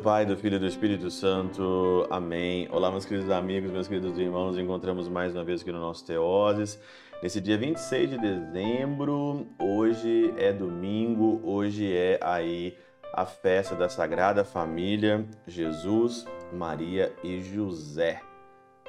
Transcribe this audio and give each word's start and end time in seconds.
Pai, 0.00 0.24
do 0.24 0.34
Filho 0.34 0.56
e 0.56 0.58
do 0.58 0.66
Espírito 0.66 1.10
Santo. 1.10 2.06
Amém. 2.08 2.66
Olá, 2.72 2.90
meus 2.90 3.04
queridos 3.04 3.30
amigos, 3.30 3.70
meus 3.70 3.86
queridos 3.86 4.18
irmãos. 4.18 4.56
Encontramos 4.56 5.08
mais 5.08 5.34
uma 5.34 5.44
vez 5.44 5.60
aqui 5.60 5.70
no 5.70 5.78
nosso 5.78 6.06
Teoses. 6.06 6.80
Nesse 7.22 7.38
dia 7.38 7.58
26 7.58 8.08
de 8.08 8.18
dezembro, 8.18 9.46
hoje 9.58 10.32
é 10.38 10.54
domingo, 10.54 11.42
hoje 11.44 11.94
é 11.94 12.18
aí 12.22 12.78
a 13.12 13.26
festa 13.26 13.74
da 13.74 13.90
Sagrada 13.90 14.42
Família, 14.42 15.26
Jesus, 15.46 16.24
Maria 16.50 17.12
e 17.22 17.42
José. 17.42 18.22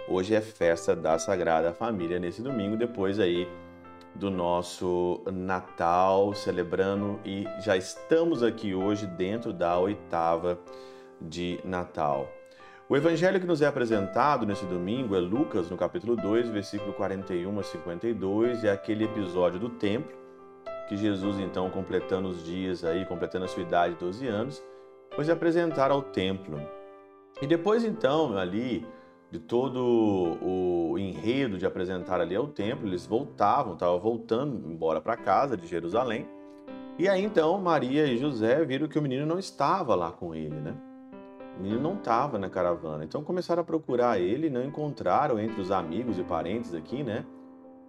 Hoje 0.07 0.33
é 0.33 0.39
festa 0.39 0.95
da 0.95 1.19
Sagrada 1.19 1.73
Família 1.73 2.19
nesse 2.19 2.41
domingo, 2.41 2.77
depois 2.77 3.19
aí 3.19 3.49
do 4.15 4.31
nosso 4.31 5.21
Natal, 5.29 6.33
celebrando 6.33 7.19
e 7.25 7.45
já 7.59 7.75
estamos 7.75 8.41
aqui 8.41 8.73
hoje 8.73 9.05
dentro 9.05 9.51
da 9.51 9.77
oitava 9.77 10.57
de 11.21 11.59
Natal. 11.63 12.29
O 12.89 12.97
evangelho 12.97 13.39
que 13.39 13.45
nos 13.47 13.61
é 13.61 13.67
apresentado 13.67 14.45
nesse 14.45 14.65
domingo 14.65 15.15
é 15.15 15.19
Lucas, 15.19 15.69
no 15.69 15.77
capítulo 15.77 16.15
2, 16.15 16.49
versículo 16.49 16.91
41 16.93 17.59
a 17.59 17.63
52, 17.63 18.63
é 18.63 18.71
aquele 18.71 19.05
episódio 19.05 19.59
do 19.59 19.69
templo 19.69 20.21
que 20.89 20.97
Jesus, 20.97 21.39
então, 21.39 21.69
completando 21.69 22.27
os 22.27 22.43
dias 22.43 22.83
aí, 22.83 23.05
completando 23.05 23.45
a 23.45 23.47
sua 23.47 23.63
idade 23.63 23.93
de 23.93 23.99
12 24.01 24.27
anos, 24.27 24.61
foi 25.15 25.23
se 25.23 25.31
apresentar 25.31 25.89
ao 25.89 26.01
templo. 26.01 26.59
E 27.41 27.47
depois, 27.47 27.85
então, 27.85 28.37
ali, 28.37 28.85
de 29.31 29.39
todo 29.39 30.37
o 30.41 30.99
enredo 30.99 31.57
de 31.57 31.65
apresentar 31.65 32.19
ali 32.19 32.35
ao 32.35 32.47
templo, 32.47 32.85
eles 32.85 33.05
voltavam, 33.05 33.73
estavam 33.73 33.99
voltando 34.01 34.69
embora 34.69 34.99
para 34.99 35.15
casa 35.15 35.55
de 35.55 35.65
Jerusalém. 35.65 36.27
E 36.99 37.07
aí 37.07 37.23
então 37.23 37.57
Maria 37.57 38.05
e 38.05 38.17
José 38.17 38.63
viram 38.65 38.89
que 38.89 38.99
o 38.99 39.01
menino 39.01 39.25
não 39.25 39.39
estava 39.39 39.95
lá 39.95 40.11
com 40.11 40.35
ele, 40.35 40.59
né? 40.59 40.75
Menino 41.57 41.81
não 41.81 41.95
estava 41.95 42.39
na 42.39 42.49
caravana. 42.49 43.03
Então 43.03 43.23
começaram 43.23 43.61
a 43.61 43.65
procurar 43.65 44.19
ele, 44.19 44.49
não 44.49 44.63
encontraram 44.63 45.39
entre 45.39 45.61
os 45.61 45.71
amigos 45.71 46.17
e 46.17 46.23
parentes 46.23 46.73
aqui, 46.73 47.03
né? 47.03 47.25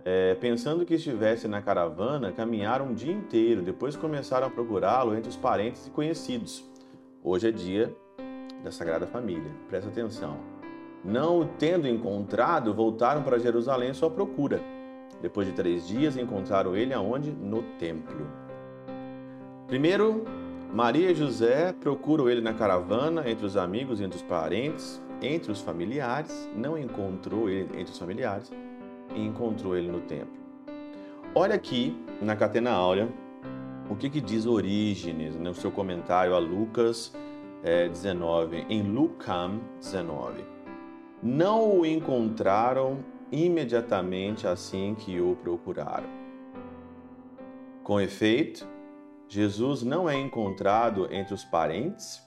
É, 0.04 0.34
pensando 0.34 0.84
que 0.84 0.94
estivesse 0.94 1.46
na 1.46 1.62
caravana, 1.62 2.32
caminharam 2.32 2.86
um 2.86 2.94
dia 2.94 3.12
inteiro. 3.12 3.62
Depois 3.62 3.94
começaram 3.94 4.48
a 4.48 4.50
procurá-lo 4.50 5.14
entre 5.14 5.30
os 5.30 5.36
parentes 5.36 5.86
e 5.86 5.90
conhecidos. 5.90 6.64
Hoje 7.22 7.48
é 7.48 7.52
dia 7.52 7.94
da 8.64 8.72
Sagrada 8.72 9.06
Família. 9.06 9.50
Presta 9.68 9.88
atenção. 9.88 10.36
Não 11.04 11.40
o 11.40 11.44
tendo 11.44 11.86
encontrado, 11.88 12.74
voltaram 12.74 13.22
para 13.22 13.38
Jerusalém 13.38 13.90
à 13.90 13.94
sua 13.94 14.10
procura. 14.10 14.60
Depois 15.20 15.46
de 15.46 15.52
três 15.52 15.86
dias, 15.86 16.16
encontraram 16.16 16.76
ele 16.76 16.92
aonde? 16.92 17.30
No 17.30 17.62
templo. 17.78 18.26
Primeiro, 19.68 20.24
Maria 20.72 21.10
e 21.10 21.14
José 21.14 21.72
procuram 21.72 22.28
ele 22.28 22.40
na 22.40 22.54
caravana, 22.54 23.28
entre 23.28 23.44
os 23.44 23.56
amigos, 23.56 24.00
entre 24.00 24.16
os 24.16 24.22
parentes, 24.22 25.02
entre 25.20 25.52
os 25.52 25.60
familiares. 25.60 26.48
Não 26.56 26.78
encontrou 26.78 27.48
ele 27.48 27.68
entre 27.78 27.92
os 27.92 27.98
familiares 27.98 28.50
e 29.14 29.20
encontrou 29.20 29.76
ele 29.76 29.90
no 29.90 30.00
templo. 30.00 30.40
Olha 31.34 31.54
aqui 31.54 31.96
na 32.20 32.34
Catena 32.36 32.70
Áurea 32.70 33.08
o 33.90 33.96
que, 33.96 34.08
que 34.08 34.20
diz 34.20 34.46
Orígenes 34.46 35.36
no 35.36 35.54
seu 35.54 35.70
comentário 35.70 36.34
a 36.34 36.38
Lucas 36.38 37.12
é, 37.62 37.88
19, 37.88 38.66
em 38.68 38.82
Lucam 38.82 39.60
19 39.80 40.52
não 41.22 41.78
o 41.78 41.86
encontraram 41.86 42.98
imediatamente 43.30 44.46
assim 44.46 44.96
que 44.98 45.20
o 45.20 45.36
procuraram. 45.36 46.08
Com 47.84 48.00
efeito, 48.00 48.66
Jesus 49.32 49.82
não 49.82 50.10
é 50.10 50.14
encontrado 50.14 51.08
entre 51.10 51.32
os 51.32 51.42
parentes 51.42 52.22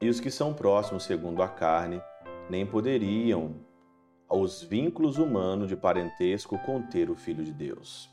e 0.00 0.08
os 0.08 0.18
que 0.18 0.28
são 0.28 0.52
próximos 0.52 1.04
segundo 1.04 1.40
a 1.40 1.46
carne, 1.46 2.02
nem 2.50 2.66
poderiam 2.66 3.54
os 4.28 4.60
vínculos 4.60 5.18
humanos 5.18 5.68
de 5.68 5.76
parentesco 5.76 6.58
conter 6.58 7.08
o 7.10 7.14
Filho 7.14 7.44
de 7.44 7.52
Deus. 7.52 8.10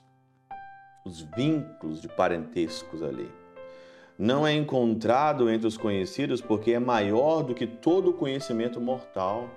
Os 1.03 1.21
vínculos 1.21 2.03
de 2.03 2.07
parentescos 2.07 3.01
ali. 3.01 3.31
Não 4.15 4.45
é 4.45 4.53
encontrado 4.53 5.49
entre 5.49 5.65
os 5.65 5.75
conhecidos 5.75 6.39
porque 6.39 6.73
é 6.73 6.79
maior 6.79 7.41
do 7.41 7.55
que 7.55 7.65
todo 7.65 8.11
o 8.11 8.13
conhecimento 8.13 8.79
mortal 8.79 9.49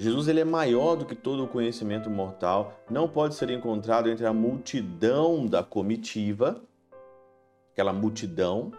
Jesus 0.00 0.28
ele 0.28 0.38
é 0.38 0.44
maior 0.44 0.94
do 0.94 1.04
que 1.04 1.16
todo 1.16 1.42
o 1.42 1.48
conhecimento 1.48 2.08
mortal, 2.08 2.80
não 2.88 3.08
pode 3.08 3.34
ser 3.34 3.50
encontrado 3.50 4.08
entre 4.08 4.24
a 4.24 4.32
multidão 4.32 5.44
da 5.44 5.60
comitiva, 5.60 6.62
aquela 7.78 7.92
multidão, 7.92 8.72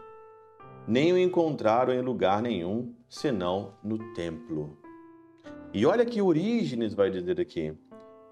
nem 0.85 1.13
o 1.13 1.17
encontraram 1.17 1.93
em 1.93 2.01
lugar 2.01 2.41
nenhum, 2.41 2.93
senão 3.07 3.71
no 3.81 3.97
templo. 4.13 4.77
E 5.73 5.85
olha 5.85 6.05
que 6.05 6.21
Orígenes 6.21 6.93
vai 6.93 7.09
dizer 7.09 7.39
aqui: 7.39 7.73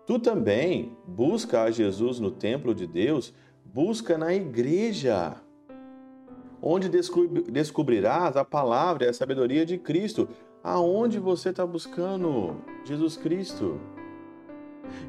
tu 0.05 0.19
também 0.19 0.91
busca 1.07 1.63
a 1.63 1.71
Jesus 1.71 2.19
no 2.19 2.31
templo 2.31 2.75
de 2.75 2.85
Deus, 2.85 3.33
busca 3.63 4.17
na 4.17 4.33
igreja, 4.33 5.37
onde 6.61 6.89
descobrirás 7.49 8.35
a 8.35 8.43
palavra 8.43 9.05
e 9.05 9.07
a 9.07 9.13
sabedoria 9.13 9.65
de 9.65 9.77
Cristo 9.77 10.27
aonde 10.61 11.17
você 11.17 11.51
está 11.51 11.65
buscando 11.65 12.57
Jesus 12.83 13.15
Cristo. 13.15 13.79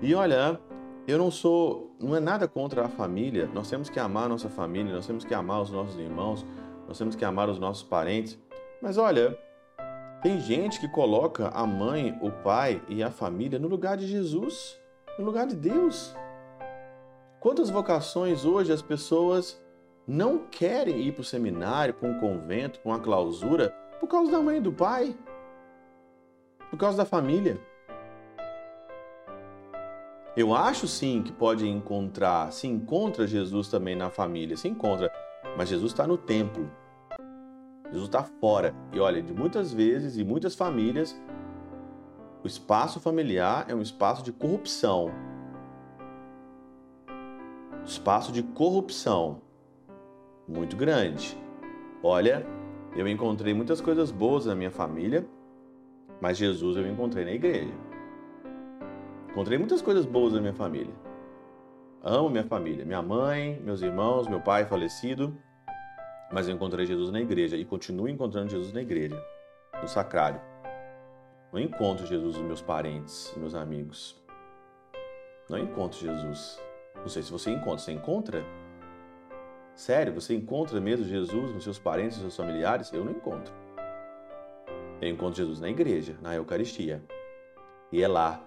E 0.01 0.15
olha, 0.15 0.61
eu 1.11 1.19
não 1.19 1.31
sou, 1.31 1.97
não 1.99 2.15
é 2.15 2.21
nada 2.21 2.47
contra 2.47 2.85
a 2.85 2.89
família. 2.89 3.49
Nós 3.53 3.69
temos 3.69 3.89
que 3.89 3.99
amar 3.99 4.27
a 4.27 4.29
nossa 4.29 4.49
família, 4.49 4.95
nós 4.95 5.07
temos 5.07 5.25
que 5.25 5.35
amar 5.35 5.63
os 5.63 5.71
nossos 5.71 5.99
irmãos, 5.99 6.45
nós 6.87 6.99
temos 6.99 7.17
que 7.17 7.25
amar 7.25 7.49
os 7.49 7.59
nossos 7.59 7.83
parentes. 7.83 8.39
Mas 8.81 8.99
olha, 8.99 9.37
tem 10.23 10.39
gente 10.41 10.79
que 10.79 10.89
coloca 10.89 11.49
a 11.49 11.67
mãe, 11.67 12.17
o 12.21 12.31
pai 12.31 12.83
e 12.89 13.03
a 13.03 13.11
família 13.11 13.59
no 13.59 13.69
lugar 13.69 13.97
de 13.97 14.07
Jesus, 14.07 14.79
no 15.19 15.25
lugar 15.25 15.47
de 15.47 15.57
Deus. 15.57 16.15
Quantas 17.41 17.71
vocações 17.71 18.45
hoje 18.45 18.73
as 18.73 18.83
pessoas 18.83 19.61
não 20.07 20.39
querem 20.51 21.01
ir 21.01 21.13
para 21.13 21.23
o 21.23 21.25
seminário, 21.25 21.95
para 21.95 22.09
um 22.09 22.21
convento, 22.21 22.79
para 22.81 22.93
uma 22.93 23.01
clausura, 23.01 23.71
por 23.99 24.09
causa 24.09 24.31
da 24.31 24.41
mãe 24.41 24.59
e 24.59 24.61
do 24.61 24.73
pai? 24.73 25.17
por 26.71 26.79
causa 26.79 26.99
da 26.99 27.05
família. 27.05 27.59
Eu 30.37 30.55
acho 30.55 30.87
sim 30.87 31.23
que 31.23 31.33
pode 31.33 31.67
encontrar, 31.67 32.53
se 32.53 32.67
encontra 32.67 33.27
Jesus 33.27 33.69
também 33.69 33.97
na 33.97 34.11
família, 34.11 34.57
se 34.57 34.69
encontra, 34.69 35.11
mas 35.57 35.69
Jesus 35.69 35.93
está 35.93 36.07
no 36.07 36.17
templo. 36.17 36.71
Jesus 37.87 38.09
está 38.09 38.23
fora. 38.23 38.75
E 38.93 39.01
olha, 39.01 39.23
de 39.23 39.33
muitas 39.33 39.73
vezes 39.73 40.17
e 40.17 40.25
muitas 40.25 40.55
famílias, 40.55 41.21
o 42.45 42.47
espaço 42.47 43.01
familiar 43.01 43.67
é 43.69 43.75
um 43.75 43.83
espaço 43.83 44.23
de 44.23 44.33
corrupção. 44.33 45.11
Espaço 47.85 48.31
de 48.31 48.43
corrupção 48.43 49.41
muito 50.47 50.77
grande. 50.77 51.37
Olha, 52.03 52.47
eu 52.95 53.09
encontrei 53.09 53.53
muitas 53.53 53.81
coisas 53.81 54.11
boas 54.11 54.47
na 54.47 54.55
minha 54.55 54.71
família, 54.71 55.27
mas 56.21 56.39
Jesus 56.39 56.77
eu 56.77 56.87
encontrei 56.87 57.25
na 57.25 57.33
igreja. 57.33 57.88
Encontrei 59.31 59.59
muitas 59.59 59.83
coisas 59.83 60.05
boas 60.05 60.33
na 60.33 60.41
minha 60.41 60.55
família. 60.55 60.93
Amo 62.03 62.31
minha 62.31 62.45
família, 62.45 62.85
minha 62.85 63.03
mãe, 63.03 63.61
meus 63.63 63.83
irmãos, 63.83 64.27
meu 64.27 64.41
pai 64.41 64.65
falecido. 64.65 65.37
Mas 66.33 66.49
eu 66.49 66.55
encontrei 66.55 66.87
Jesus 66.87 67.11
na 67.11 67.21
igreja 67.21 67.57
e 67.57 67.65
continuo 67.65 68.09
encontrando 68.09 68.51
Jesus 68.51 68.73
na 68.73 68.83
igreja, 68.83 69.21
no 69.81 69.89
sacrário. 69.89 70.41
Não 71.53 71.61
encontro 71.61 72.07
Jesus 72.07 72.37
nos 72.37 72.45
meus 72.45 72.61
parentes, 72.61 73.33
meus 73.37 73.55
amigos. 73.55 74.17
Não 75.49 75.59
encontro 75.59 75.99
Jesus. 75.99 76.61
Não 76.97 77.09
sei 77.09 77.23
se 77.23 77.33
você 77.33 77.51
encontra. 77.51 77.79
Você 77.79 77.93
encontra? 77.93 78.45
Sério, 79.75 80.13
você 80.13 80.35
encontra 80.35 80.81
mesmo 80.81 81.07
Jesus 81.07 81.55
nos 81.55 81.65
seus 81.65 81.79
parentes, 81.79 82.19
nos 82.19 82.35
seus 82.35 82.37
familiares? 82.37 82.93
Eu 82.93 83.05
não 83.05 83.13
encontro. 83.13 83.53
Eu 85.01 85.09
encontro 85.09 85.37
Jesus 85.37 85.61
na 85.61 85.69
igreja, 85.69 86.17
na 86.21 86.35
Eucaristia. 86.35 87.03
E 87.91 88.03
é 88.03 88.09
lá. 88.09 88.45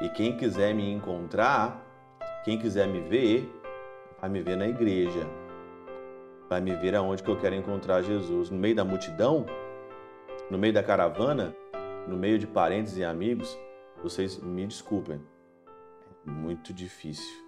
E 0.00 0.08
quem 0.08 0.36
quiser 0.36 0.74
me 0.74 0.90
encontrar, 0.92 1.80
quem 2.44 2.58
quiser 2.58 2.88
me 2.88 3.00
ver, 3.00 3.48
vai 4.20 4.28
me 4.28 4.42
ver 4.42 4.56
na 4.56 4.66
igreja. 4.66 5.26
Vai 6.48 6.60
me 6.60 6.74
ver 6.74 6.94
aonde 6.94 7.22
que 7.22 7.30
eu 7.30 7.38
quero 7.38 7.54
encontrar 7.54 8.02
Jesus. 8.02 8.50
No 8.50 8.58
meio 8.58 8.74
da 8.74 8.84
multidão, 8.84 9.46
no 10.50 10.58
meio 10.58 10.72
da 10.72 10.82
caravana, 10.82 11.54
no 12.06 12.16
meio 12.16 12.38
de 12.38 12.46
parentes 12.46 12.96
e 12.96 13.04
amigos, 13.04 13.58
vocês 14.02 14.38
me 14.38 14.66
desculpem. 14.66 15.20
É 16.26 16.30
muito 16.30 16.72
difícil. 16.72 17.44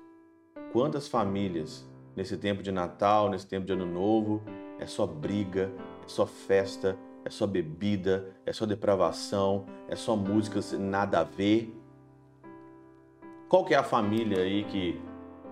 Quantas 0.73 1.09
famílias 1.09 1.89
nesse 2.15 2.37
tempo 2.37 2.63
de 2.63 2.73
Natal, 2.73 3.29
nesse 3.29 3.47
tempo 3.47 3.67
de 3.67 3.73
Ano 3.73 3.87
Novo, 3.87 4.43
é 4.79 4.87
só 4.87 5.07
briga, 5.07 5.71
é 6.05 6.09
só 6.09 6.27
festa, 6.27 6.97
é 7.25 7.31
só 7.31 7.47
bebida, 7.47 8.35
é 8.47 8.53
só 8.53 8.65
depravação, 8.65 9.67
é 9.89 9.97
só 9.97 10.15
músicas 10.15 10.73
nada 10.73 11.21
a 11.21 11.25
ver. 11.25 11.75
Qual 13.49 13.65
que 13.65 13.75
é 13.75 13.77
a 13.77 13.83
família 13.85 14.43
aí 14.43 14.65
que 14.65 15.01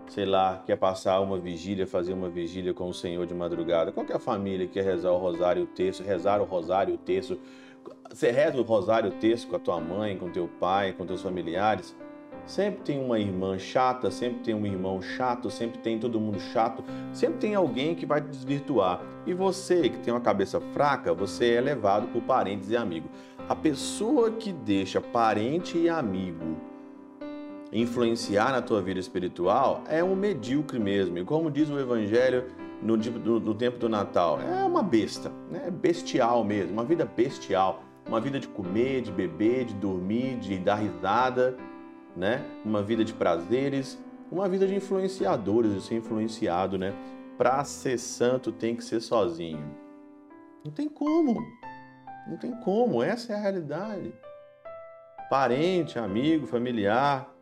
sei 0.08 0.24
lá, 0.26 0.62
quer 0.66 0.76
passar 0.76 1.20
uma 1.20 1.38
vigília, 1.38 1.86
fazer 1.86 2.12
uma 2.12 2.28
vigília 2.28 2.74
com 2.74 2.88
o 2.88 2.94
Senhor 2.94 3.26
de 3.26 3.34
madrugada. 3.34 3.92
Qual 3.92 4.06
é 4.08 4.12
a 4.12 4.18
família 4.18 4.66
que 4.66 4.74
quer 4.74 4.84
rezar 4.84 5.12
o 5.12 5.18
rosário 5.18 5.60
e 5.60 5.64
o 5.64 5.66
terço, 5.66 6.02
rezar 6.02 6.40
o 6.40 6.44
rosário 6.44 6.92
e 6.92 6.94
o 6.94 6.98
terço? 6.98 7.38
Você 8.10 8.30
reza 8.30 8.58
o 8.58 8.62
rosário 8.62 9.10
e 9.10 9.16
o 9.16 9.18
terço 9.18 9.48
com 9.48 9.56
a 9.56 9.58
tua 9.58 9.80
mãe, 9.80 10.16
com 10.16 10.30
teu 10.30 10.48
pai, 10.60 10.92
com 10.92 11.06
teus 11.06 11.22
familiares? 11.22 11.96
Sempre 12.46 12.82
tem 12.82 13.02
uma 13.02 13.18
irmã 13.18 13.58
chata, 13.58 14.10
sempre 14.10 14.40
tem 14.40 14.54
um 14.54 14.66
irmão 14.66 15.00
chato, 15.00 15.50
sempre 15.50 15.78
tem 15.78 15.98
todo 15.98 16.20
mundo 16.20 16.38
chato, 16.38 16.84
sempre 17.12 17.38
tem 17.38 17.54
alguém 17.54 17.94
que 17.94 18.04
vai 18.04 18.20
te 18.20 18.28
desvirtuar. 18.28 19.00
E 19.26 19.32
você 19.32 19.88
que 19.88 19.98
tem 19.98 20.12
uma 20.12 20.20
cabeça 20.20 20.60
fraca, 20.60 21.14
você 21.14 21.54
é 21.54 21.60
levado 21.60 22.08
por 22.08 22.22
parentes 22.22 22.70
e 22.70 22.76
amigos. 22.76 23.10
A 23.48 23.56
pessoa 23.56 24.30
que 24.30 24.52
deixa 24.52 25.00
parente 25.00 25.78
e 25.78 25.88
amigo 25.88 26.73
influenciar 27.74 28.52
na 28.52 28.62
tua 28.62 28.80
vida 28.80 28.98
espiritual 28.98 29.82
é 29.88 30.02
um 30.02 30.16
medíocre 30.16 30.78
mesmo. 30.78 31.18
E 31.18 31.24
como 31.24 31.50
diz 31.50 31.68
o 31.68 31.78
Evangelho 31.78 32.46
no, 32.80 32.96
no, 32.96 33.40
no 33.40 33.54
tempo 33.54 33.78
do 33.78 33.88
Natal, 33.88 34.40
é 34.40 34.64
uma 34.64 34.82
besta, 34.82 35.30
né? 35.50 35.70
bestial 35.70 36.42
mesmo, 36.44 36.72
uma 36.72 36.84
vida 36.84 37.04
bestial. 37.04 37.82
Uma 38.06 38.20
vida 38.20 38.38
de 38.38 38.46
comer, 38.46 39.00
de 39.00 39.10
beber, 39.10 39.64
de 39.64 39.74
dormir, 39.74 40.36
de 40.36 40.58
dar 40.58 40.74
risada 40.74 41.56
né? 42.16 42.44
Uma 42.64 42.82
vida 42.82 43.04
de 43.04 43.12
prazeres, 43.12 43.98
uma 44.30 44.48
vida 44.48 44.66
de 44.66 44.74
influenciadores, 44.74 45.74
de 45.74 45.80
ser 45.82 45.96
influenciado, 45.96 46.78
né? 46.78 46.94
Para 47.36 47.64
ser 47.64 47.98
santo 47.98 48.52
tem 48.52 48.76
que 48.76 48.84
ser 48.84 49.00
sozinho. 49.00 49.64
Não 50.64 50.72
tem 50.72 50.88
como. 50.88 51.40
Não 52.28 52.36
tem 52.38 52.52
como, 52.60 53.02
essa 53.02 53.32
é 53.32 53.36
a 53.36 53.40
realidade. 53.40 54.14
Parente, 55.28 55.98
amigo, 55.98 56.46
familiar, 56.46 57.33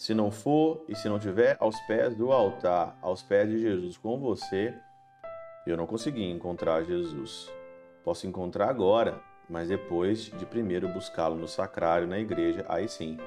se 0.00 0.14
não 0.14 0.30
for 0.30 0.82
e 0.88 0.96
se 0.96 1.10
não 1.10 1.18
tiver 1.18 1.58
aos 1.60 1.78
pés 1.80 2.16
do 2.16 2.32
altar, 2.32 2.98
aos 3.02 3.22
pés 3.22 3.50
de 3.50 3.58
Jesus 3.58 3.98
com 3.98 4.18
você, 4.18 4.74
eu 5.66 5.76
não 5.76 5.86
consegui 5.86 6.24
encontrar 6.24 6.82
Jesus. 6.84 7.52
Posso 8.02 8.26
encontrar 8.26 8.70
agora, 8.70 9.20
mas 9.46 9.68
depois 9.68 10.32
de 10.38 10.46
primeiro 10.46 10.88
buscá-lo 10.88 11.36
no 11.36 11.46
sacrário, 11.46 12.08
na 12.08 12.18
igreja, 12.18 12.64
aí 12.66 12.88
sim 12.88 13.18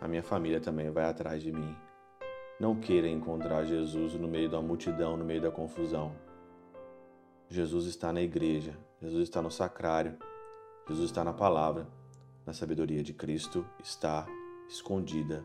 a 0.00 0.06
minha 0.06 0.22
família 0.22 0.60
também 0.60 0.90
vai 0.90 1.06
atrás 1.06 1.42
de 1.42 1.50
mim. 1.50 1.76
Não 2.60 2.76
queira 2.76 3.08
encontrar 3.08 3.64
Jesus 3.64 4.14
no 4.14 4.28
meio 4.28 4.48
da 4.48 4.62
multidão, 4.62 5.16
no 5.16 5.24
meio 5.24 5.42
da 5.42 5.50
confusão. 5.50 6.14
Jesus 7.48 7.84
está 7.86 8.12
na 8.12 8.22
igreja, 8.22 8.78
Jesus 9.02 9.24
está 9.24 9.42
no 9.42 9.50
sacrário, 9.50 10.16
Jesus 10.88 11.10
está 11.10 11.24
na 11.24 11.32
palavra, 11.32 11.84
na 12.46 12.52
sabedoria 12.52 13.02
de 13.02 13.12
Cristo 13.12 13.66
está 13.82 14.24
escondida 14.68 15.44